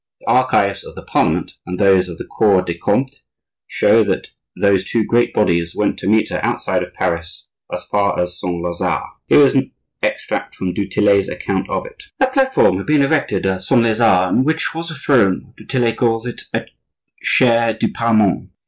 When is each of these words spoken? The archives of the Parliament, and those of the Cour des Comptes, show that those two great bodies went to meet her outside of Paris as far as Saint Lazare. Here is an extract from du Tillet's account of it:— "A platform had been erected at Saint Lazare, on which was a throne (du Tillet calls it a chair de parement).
The 0.21 0.27
archives 0.31 0.83
of 0.83 0.95
the 0.95 1.03
Parliament, 1.03 1.57
and 1.63 1.77
those 1.79 2.09
of 2.09 2.17
the 2.17 2.25
Cour 2.25 2.63
des 2.63 2.75
Comptes, 2.79 3.21
show 3.67 4.03
that 4.05 4.31
those 4.55 4.83
two 4.83 5.03
great 5.03 5.31
bodies 5.31 5.75
went 5.75 5.99
to 5.99 6.07
meet 6.09 6.29
her 6.31 6.43
outside 6.43 6.81
of 6.81 6.95
Paris 6.95 7.49
as 7.71 7.85
far 7.85 8.19
as 8.19 8.39
Saint 8.39 8.63
Lazare. 8.63 9.03
Here 9.27 9.41
is 9.41 9.53
an 9.53 9.71
extract 10.01 10.55
from 10.55 10.73
du 10.73 10.87
Tillet's 10.87 11.27
account 11.29 11.69
of 11.69 11.85
it:— 11.85 12.05
"A 12.19 12.25
platform 12.25 12.77
had 12.77 12.87
been 12.87 13.03
erected 13.03 13.45
at 13.45 13.61
Saint 13.61 13.83
Lazare, 13.83 14.29
on 14.29 14.43
which 14.43 14.73
was 14.73 14.89
a 14.89 14.95
throne 14.95 15.53
(du 15.55 15.65
Tillet 15.65 15.97
calls 15.97 16.25
it 16.25 16.45
a 16.51 16.65
chair 17.21 17.71
de 17.71 17.87
parement). 17.87 18.49